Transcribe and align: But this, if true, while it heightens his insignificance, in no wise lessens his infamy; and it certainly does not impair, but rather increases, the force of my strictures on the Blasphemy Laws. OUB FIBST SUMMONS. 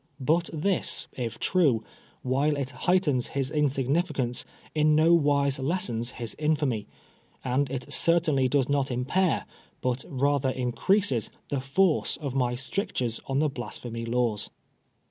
But 0.19 0.49
this, 0.51 1.05
if 1.13 1.37
true, 1.37 1.83
while 2.23 2.57
it 2.57 2.71
heightens 2.71 3.27
his 3.37 3.51
insignificance, 3.51 4.45
in 4.73 4.95
no 4.95 5.13
wise 5.13 5.59
lessens 5.59 6.09
his 6.13 6.35
infamy; 6.39 6.87
and 7.43 7.69
it 7.69 7.93
certainly 7.93 8.49
does 8.49 8.67
not 8.67 8.89
impair, 8.89 9.45
but 9.79 10.03
rather 10.07 10.49
increases, 10.49 11.29
the 11.49 11.61
force 11.61 12.17
of 12.17 12.33
my 12.33 12.55
strictures 12.55 13.21
on 13.27 13.37
the 13.37 13.47
Blasphemy 13.47 14.05
Laws. 14.07 14.45
OUB 14.45 14.45
FIBST 14.45 14.45
SUMMONS. 14.45 14.49